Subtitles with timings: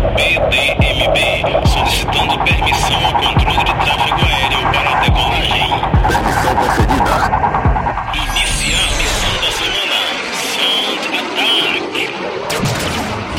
[0.00, 1.18] PDMB,
[1.66, 5.68] solicitando permissão ao controle de tráfego aéreo para a decolagem.
[6.08, 7.14] Permissão concedida.
[8.14, 9.98] Iniciar missão da semana.
[10.54, 11.96] Sound Attack.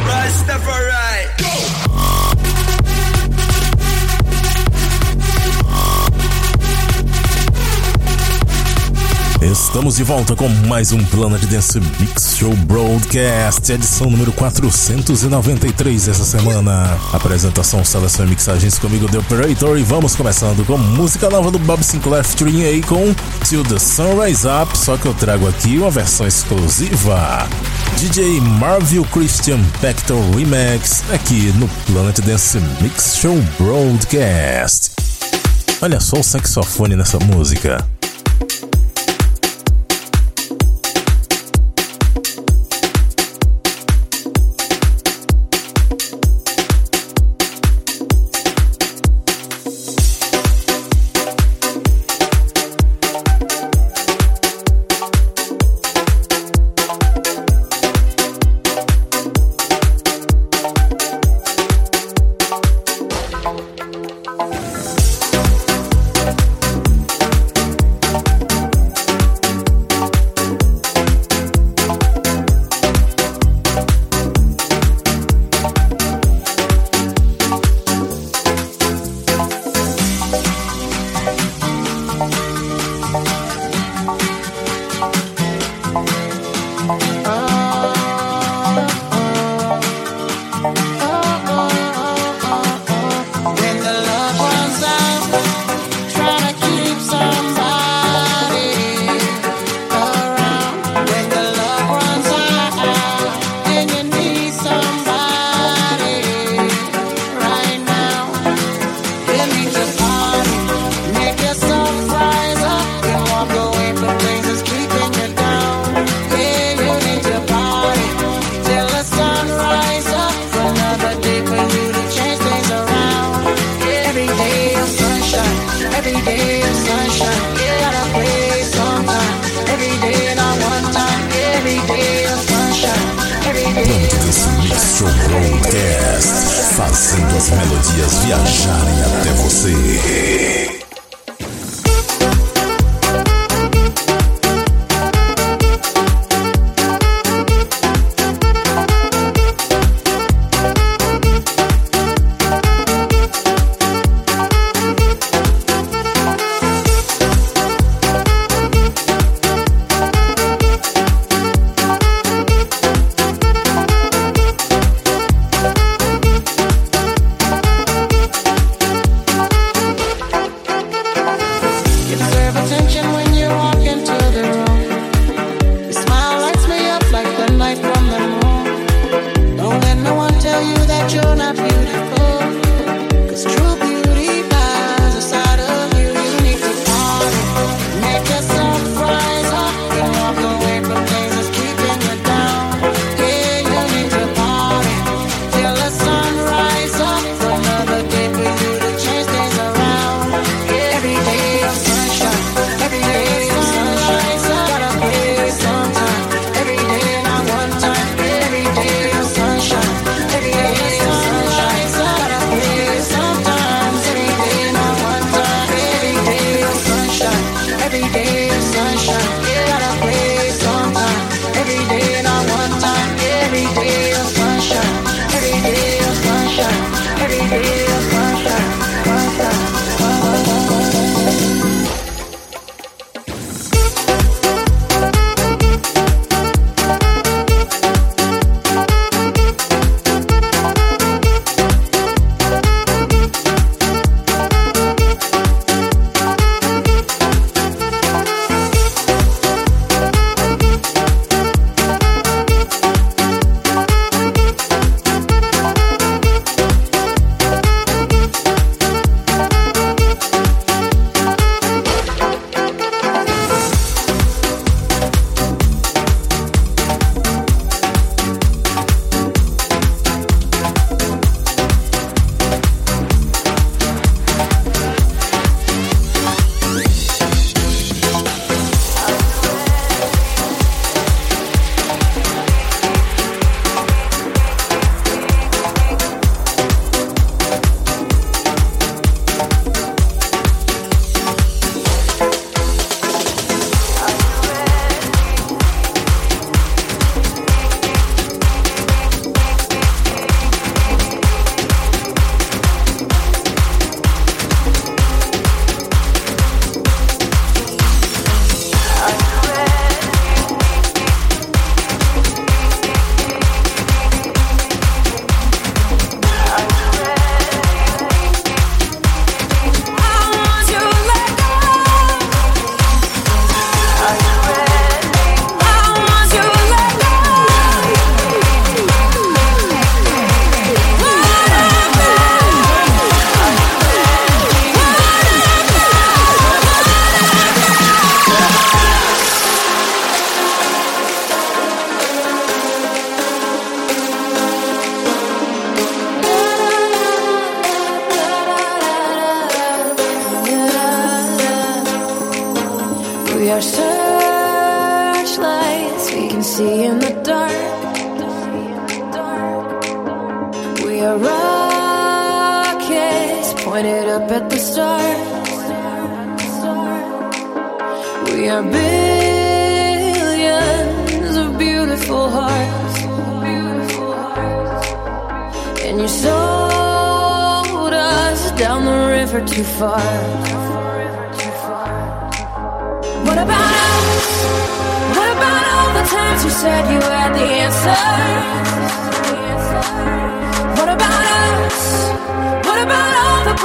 [0.05, 1.06] Rastafari.
[9.51, 16.25] Estamos de volta com mais um Planet Dance Mix Show Broadcast, edição número 493 essa
[16.25, 16.97] semana.
[17.13, 21.81] Apresentação, seleção e mixagens comigo, The Operator, e vamos começando com música nova do Bob
[21.81, 25.89] Sinclair featuring aí com Till the Sun Rise Up, só que eu trago aqui uma
[25.89, 27.47] versão exclusiva.
[27.95, 34.91] DJ Marvel Christian Pector Remix, aqui no Planet Dance Mix Show Broadcast.
[35.81, 37.96] Olha só o saxofone nessa música.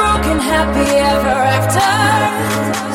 [0.02, 2.91] Broken happy ever afters?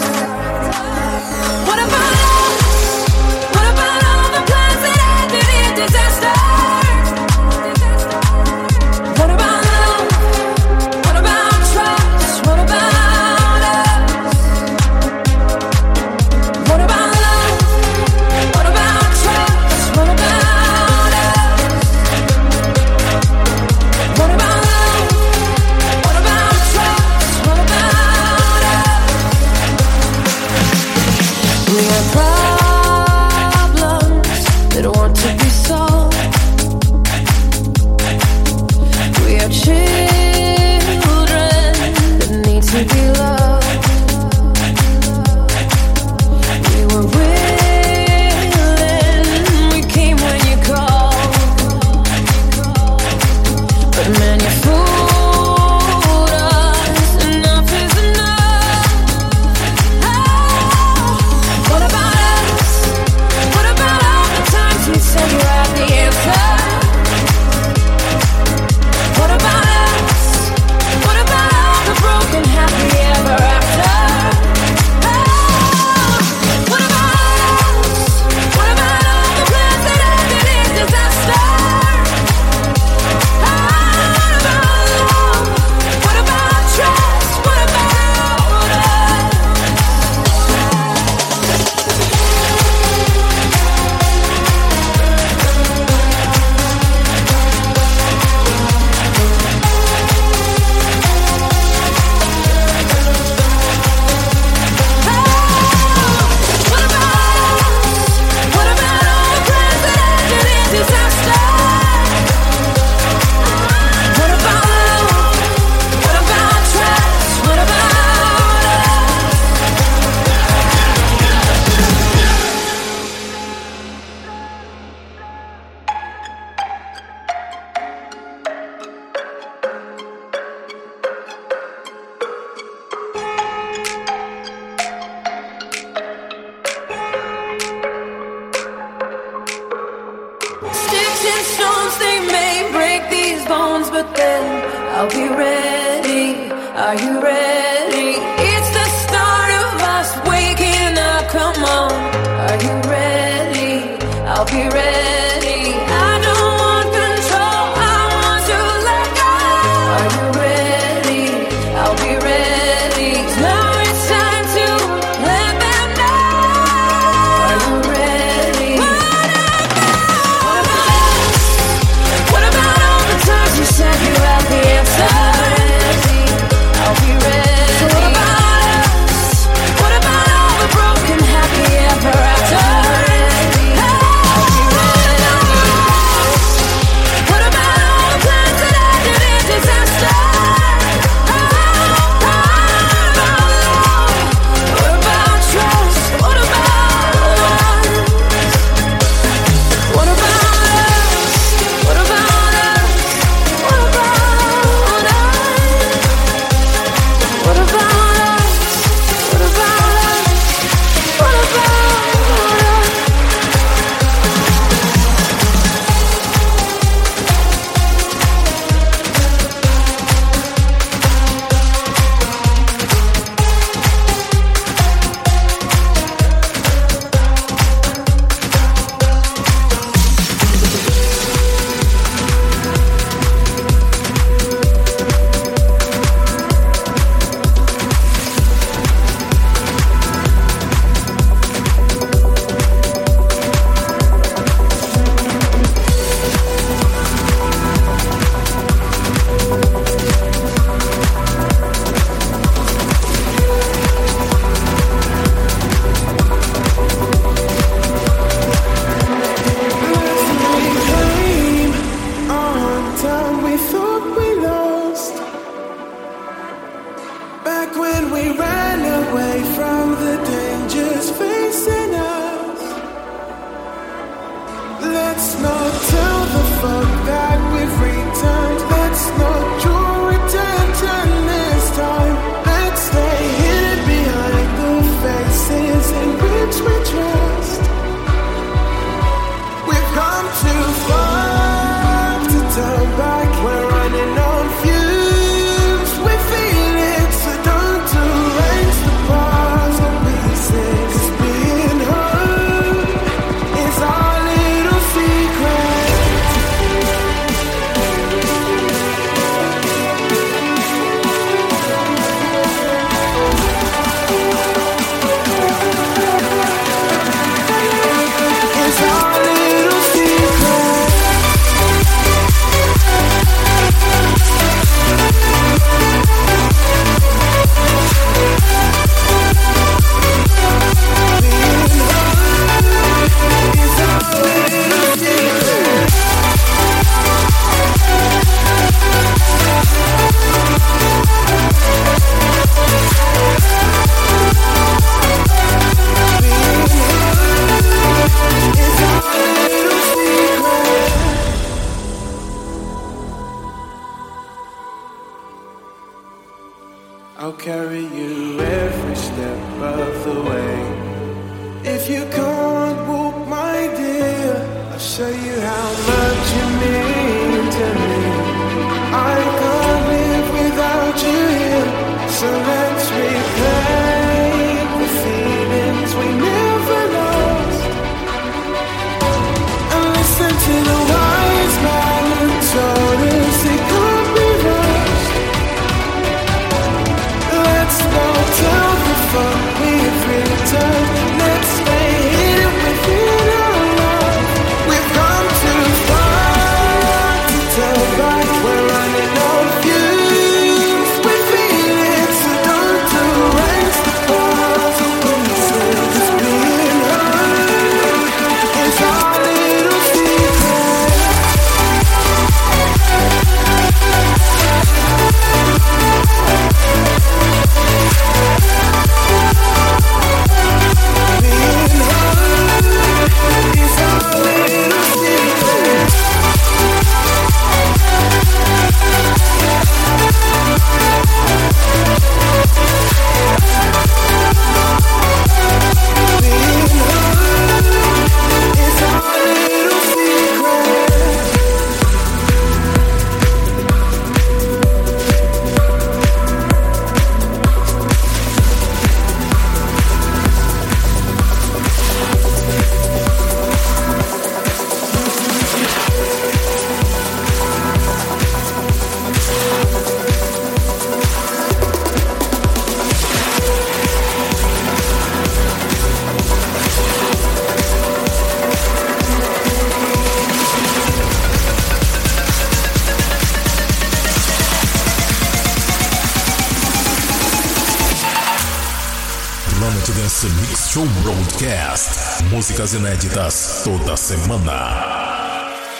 [482.74, 484.98] 19 das toda semana.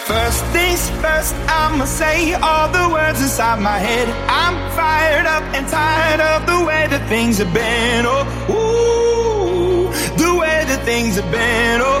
[0.06, 4.08] First things first, I'ma say all the words inside my head.
[4.26, 8.06] I'm fired up and tired of the way that things have been.
[8.06, 11.82] Oh, ooh, the way that things have been.
[11.82, 12.00] Oh,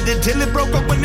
[0.00, 0.99] inhibited, limited, till it broke up when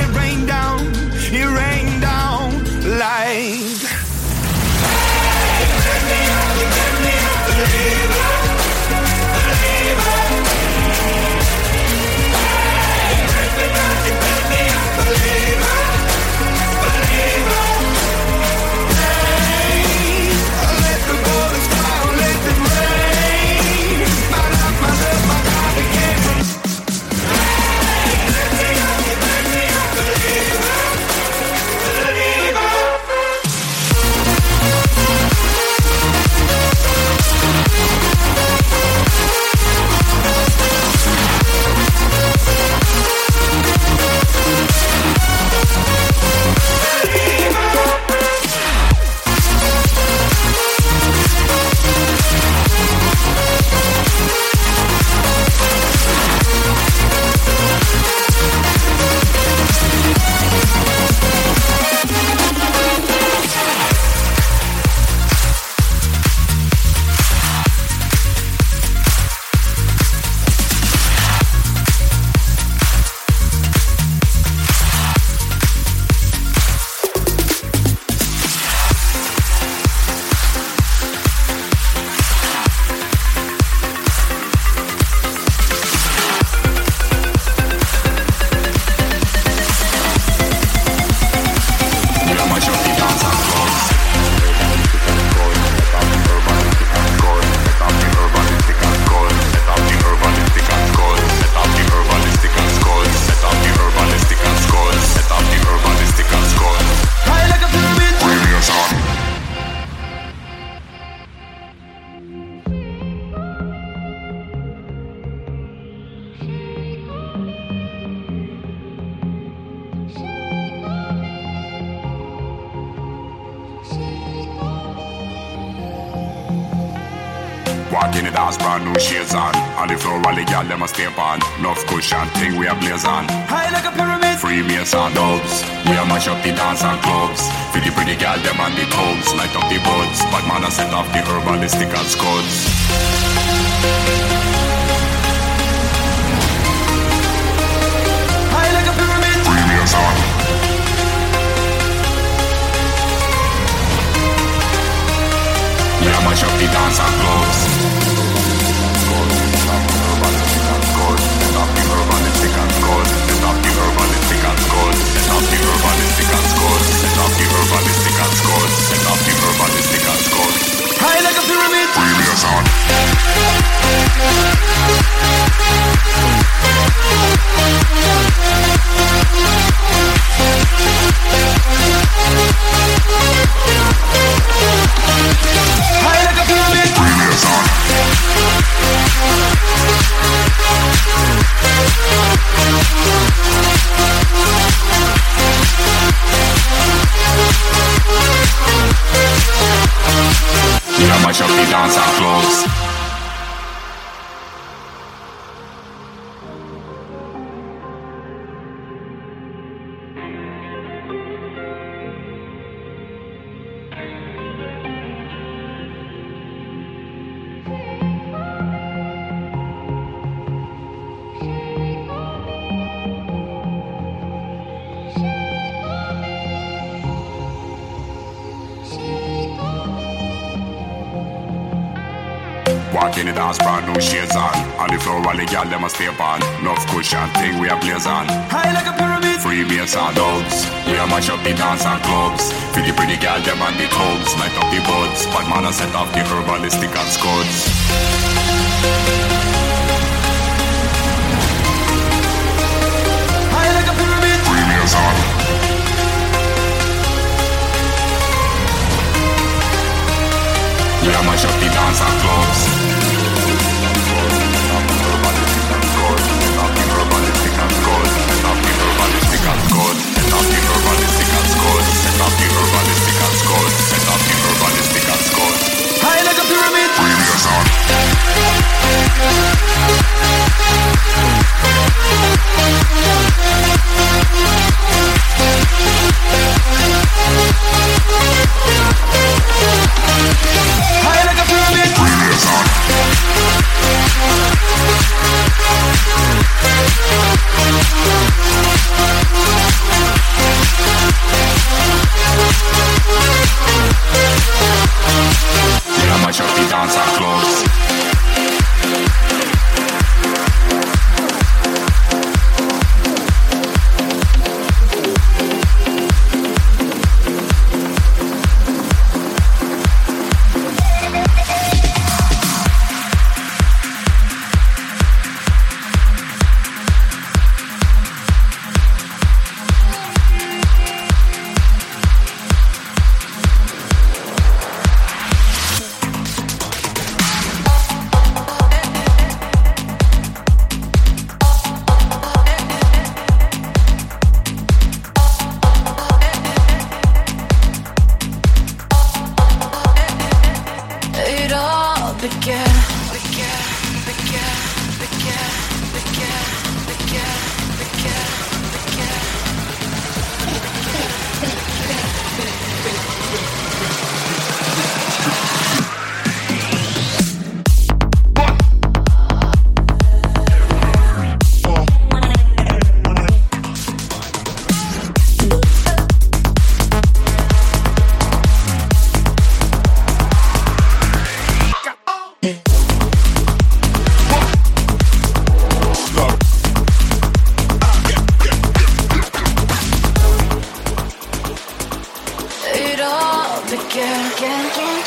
[393.78, 394.32] all began.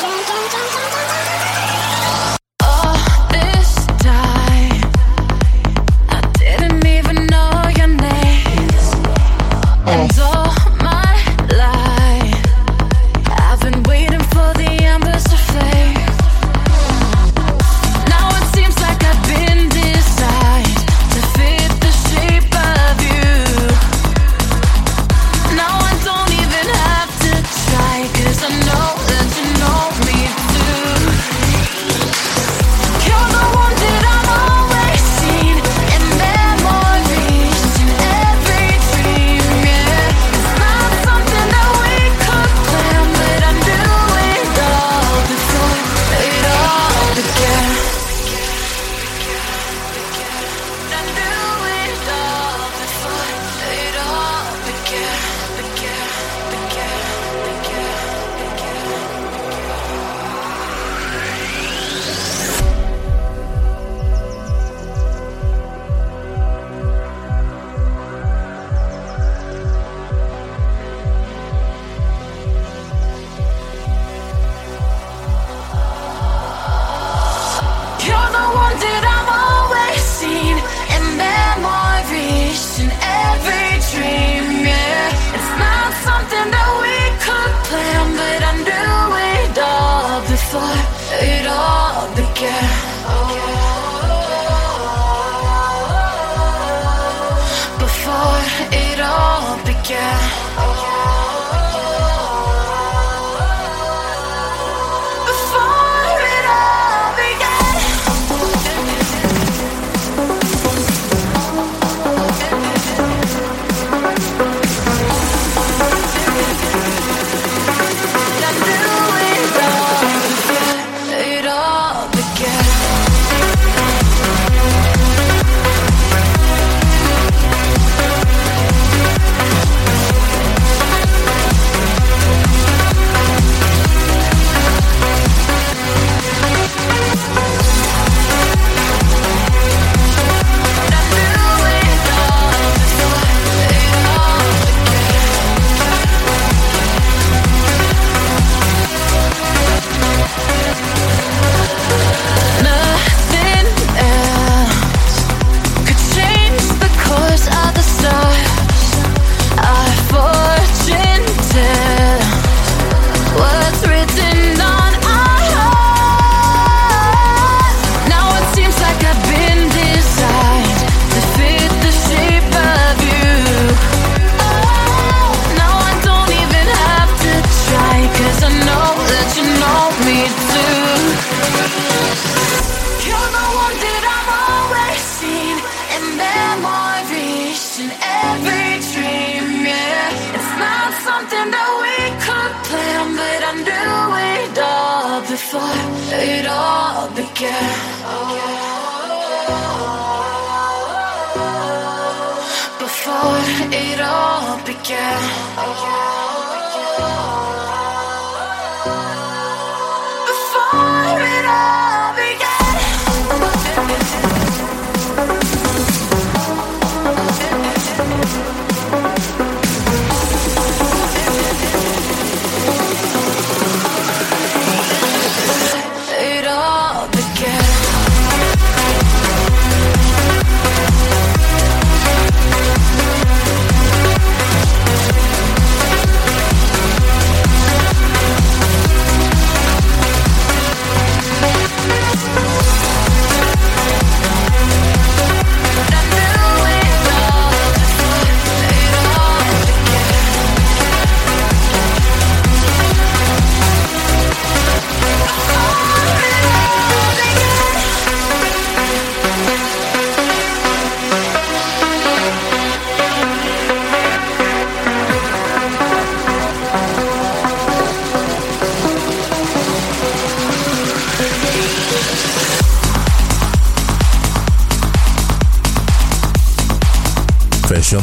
[0.01, 1.58] All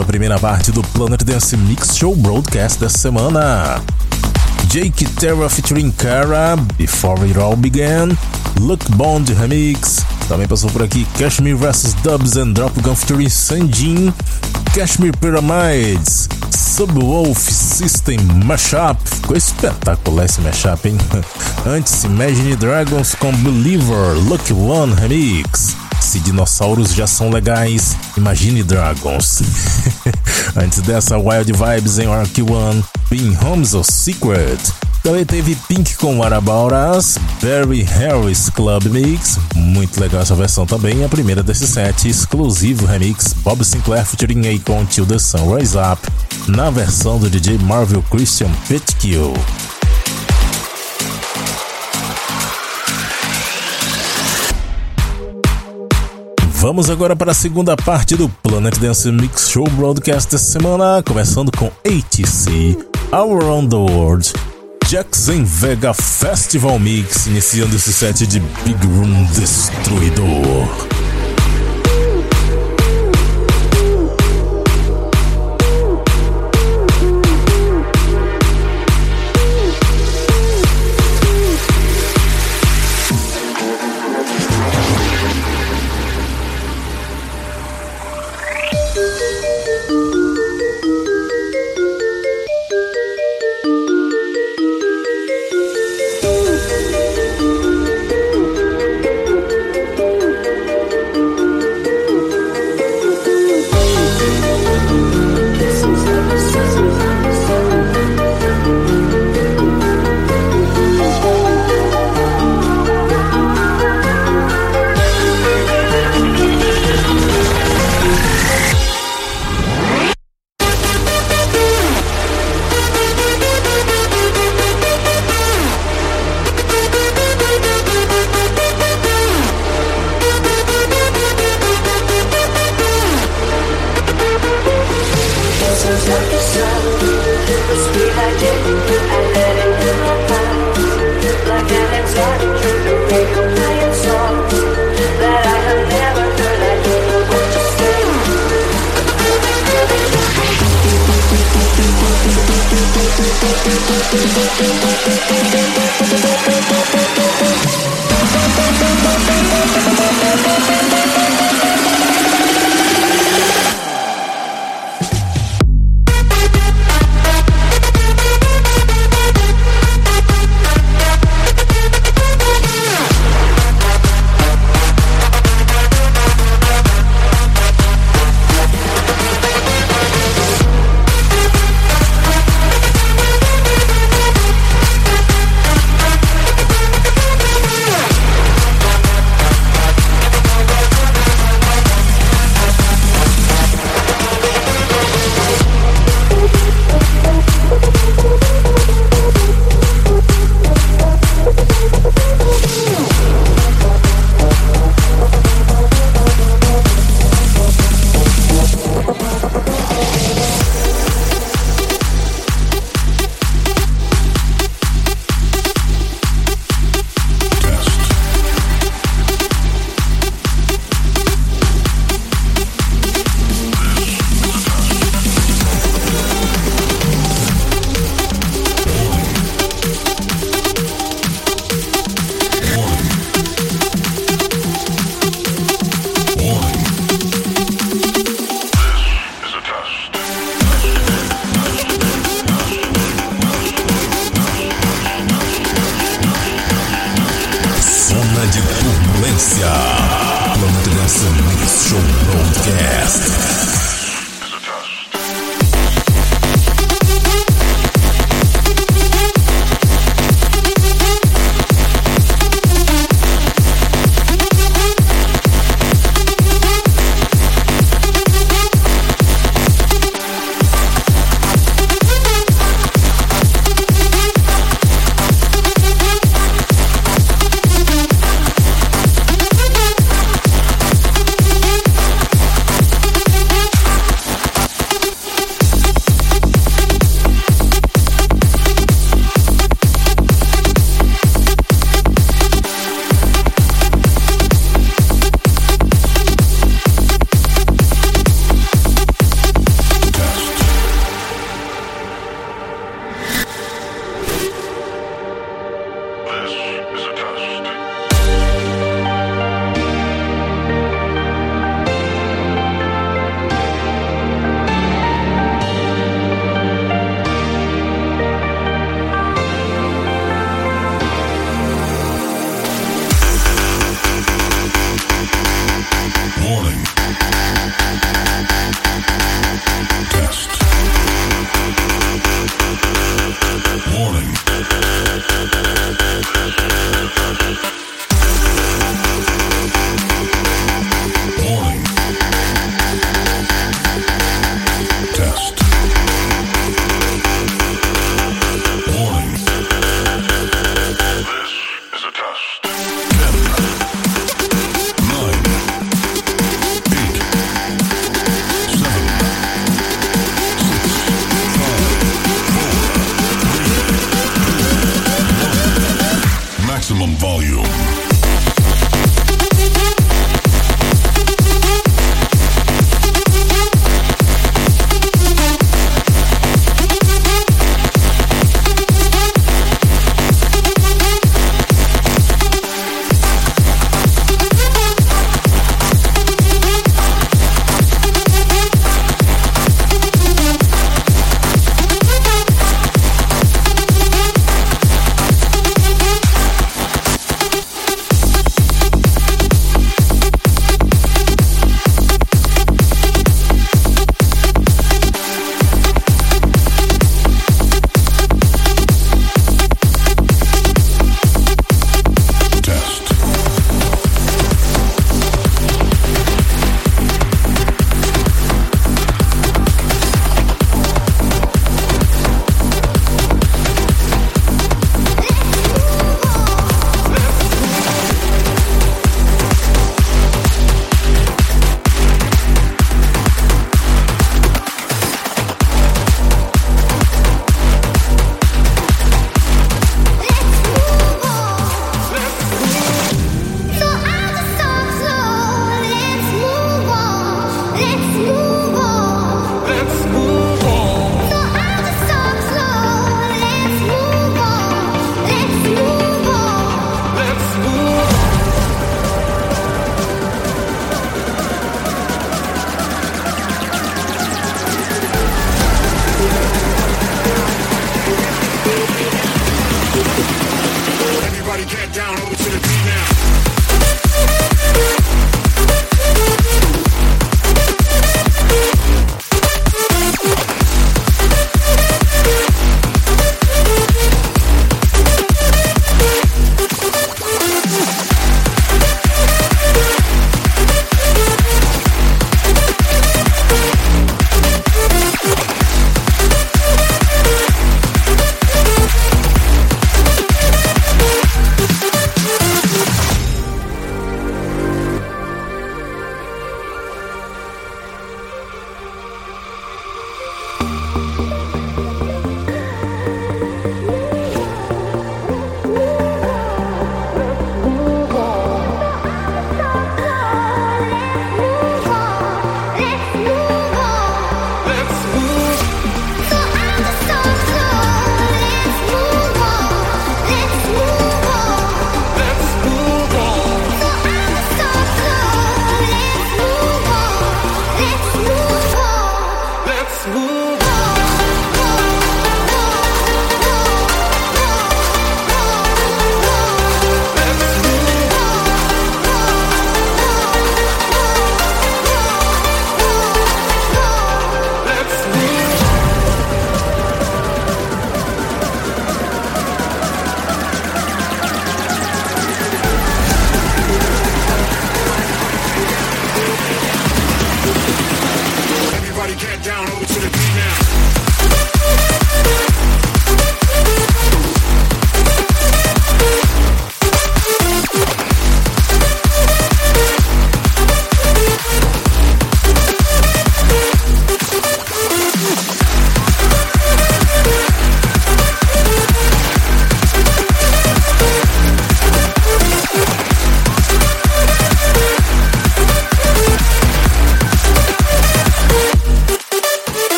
[0.00, 3.80] a primeira parte do Planet Dance Mix Show Broadcast dessa semana.
[4.68, 8.08] Jake Terra featuring Cara, Before It All Began,
[8.60, 10.04] Look Bond Remix.
[10.28, 14.12] Também passou por aqui Kashmir vs Dubs and Drop Gun featuring Sanjin,
[14.74, 18.96] Kashmir Pyramids, Subwolf System Mashup.
[19.04, 20.98] Ficou espetacular esse mashup, hein?
[21.66, 25.76] Antes, Imagine Dragons com Believer, Lucky One Remix.
[26.00, 29.42] Se dinossauros já são legais, imagine Dragons.
[30.56, 34.58] Antes dessa, Wild Vibes em Ark One, Being Homes of Secret.
[35.02, 41.08] Também teve Pink com Us, Barry Harris Club Mix, muito legal essa versão também, a
[41.08, 46.06] primeira desse set, exclusivo remix Bob Sinclair featuring Akon Till the Sun Rise Up,
[46.48, 49.32] na versão do DJ Marvel Christian Pitkill.
[56.60, 61.50] Vamos agora para a segunda parte do Planet Dance Mix Show Broadcast dessa semana, começando
[61.56, 62.76] com ATC,
[63.10, 64.30] Around the World,
[64.86, 70.99] Jackson Vega Festival Mix, iniciando esse set de Big Room Destruidor.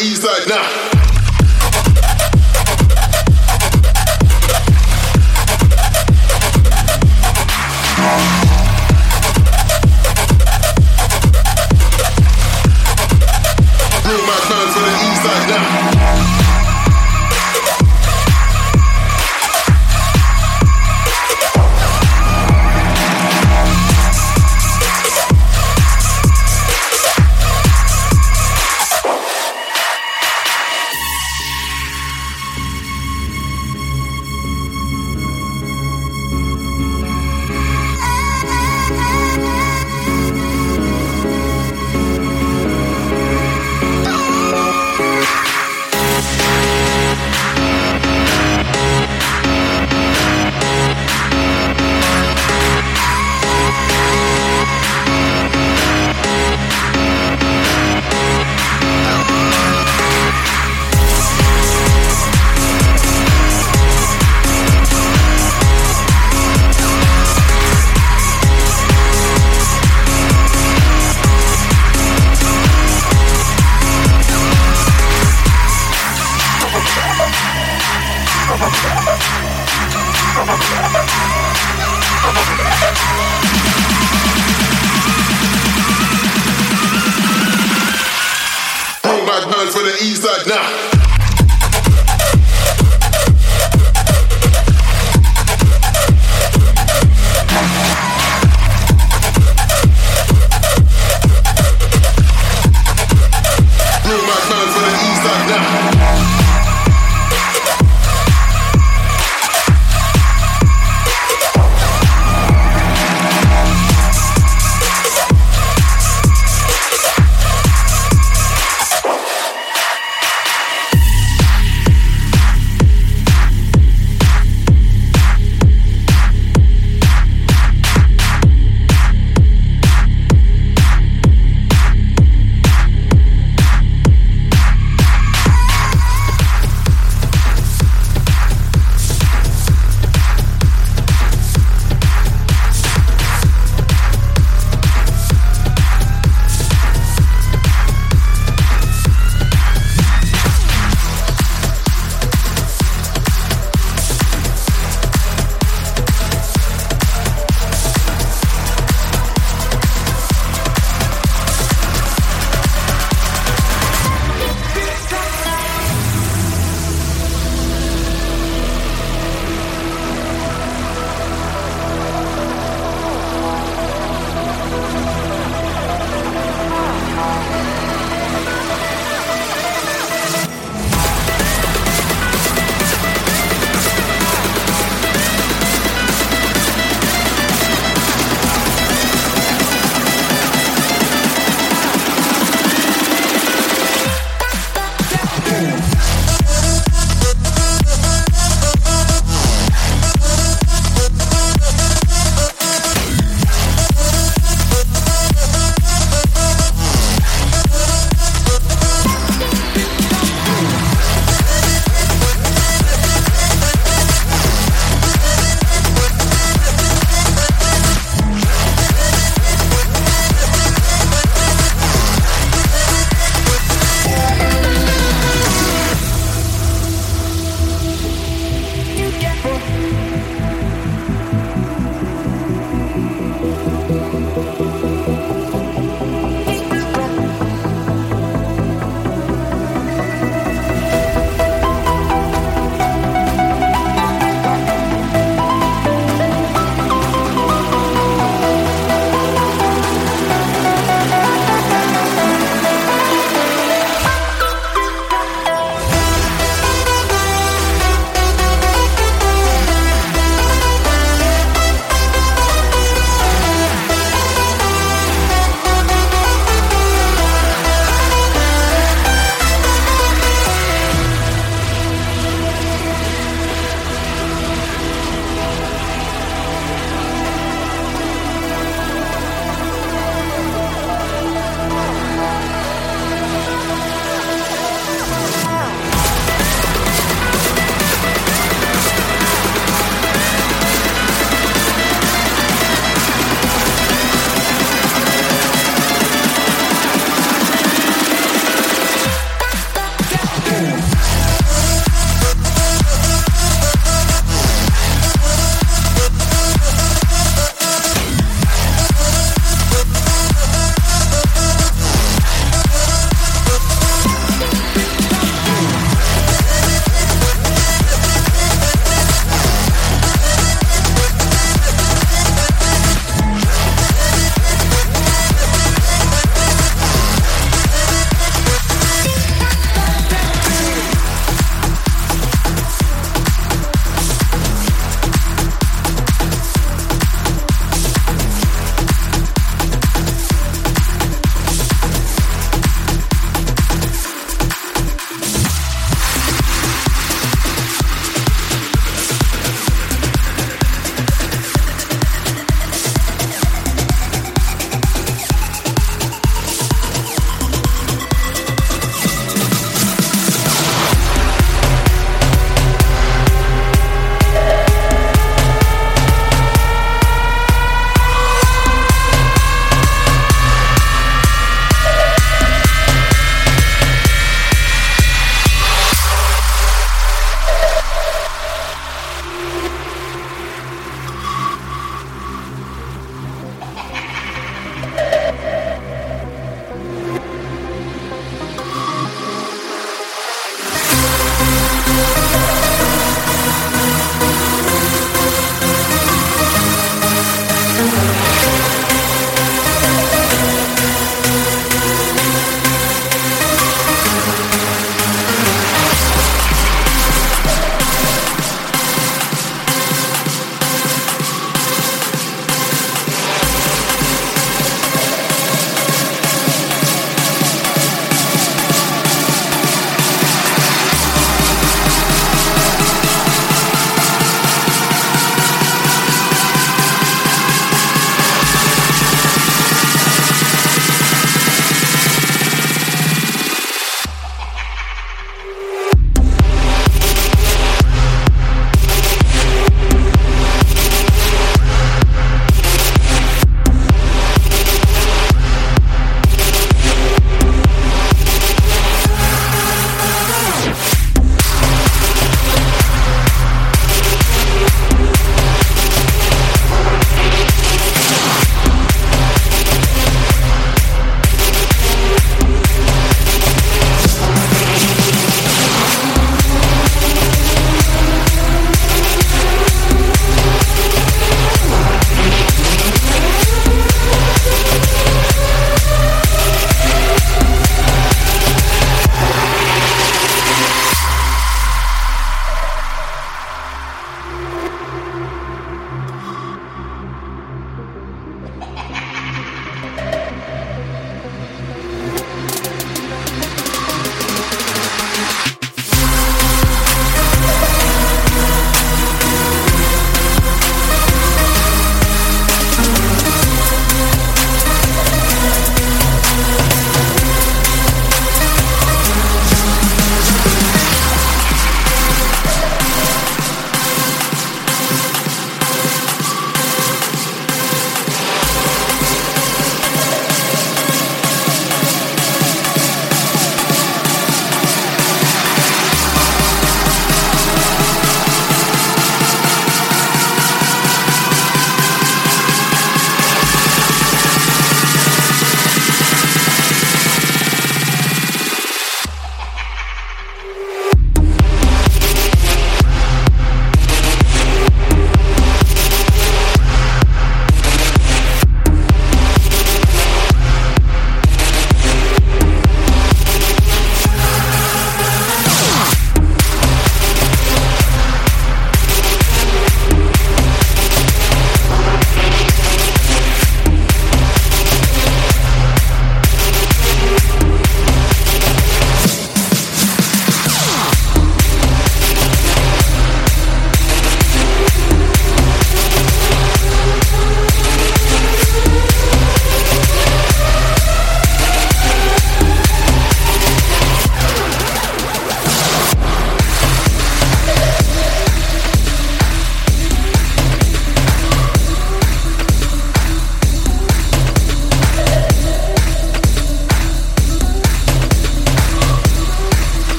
[0.00, 0.91] East side Nah.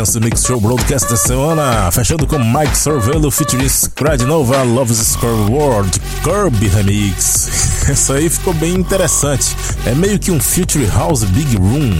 [0.00, 5.14] Dance Mix Show Broadcast da semana, fechando com Mike Sorvello featuring Scred Nova Love's
[5.50, 7.84] World Kirby Remix.
[7.86, 9.54] Essa aí ficou bem interessante.
[9.84, 11.92] É meio que um Future House Big Room.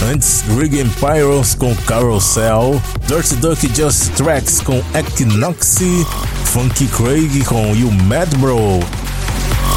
[0.10, 6.06] Antes, Rig Pyros com Carousel, Dirty Duck Just Tracks com Equinoxy,
[6.44, 8.80] Funky Craig com You Mad Bro.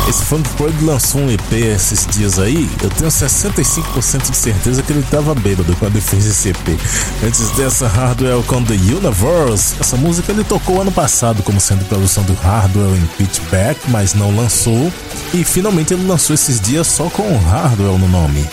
[0.08, 2.70] Esse Funk Craig lançou um EP esses dias aí.
[2.82, 6.80] Eu tenho 65% de certeza que ele tava bêbado quando ele fez esse EP.
[7.24, 9.76] Antes dessa, Hardwell com The Universe.
[9.80, 14.36] Essa música ele tocou ano passado como sendo produção do Hardwell em Pitchback, mas não
[14.36, 14.92] lançou.
[15.34, 18.48] E finalmente ele lançou esses dias só com Hardwell no nome.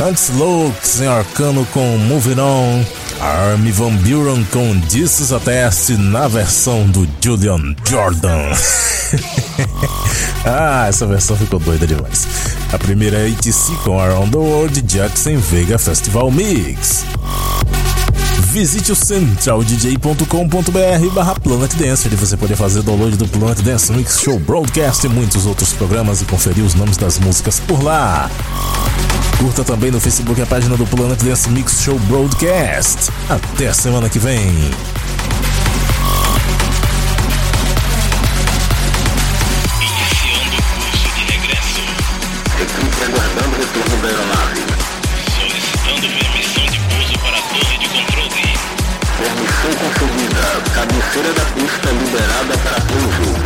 [0.00, 2.84] Antes, Looks em Arcano com Moving On.
[3.20, 8.52] Army Van Buren com This is a Test na versão do Julian Jordan.
[10.46, 12.28] ah, essa versão ficou doida demais.
[12.72, 17.04] A primeira é ATC com Around the World Jackson Vega Festival Mix.
[18.50, 21.70] Visite o centraldj.com.br barra Planet
[22.06, 26.22] onde você pode fazer download do Planet Dance Mix Show Broadcast e muitos outros programas
[26.22, 28.30] e conferir os nomes das músicas por lá.
[29.38, 33.12] Curta também no Facebook a página do Planet Dance Mix Show Broadcast.
[33.28, 34.50] Até a semana que vem.
[51.18, 53.37] Cabeceira da pista liberada para pouso.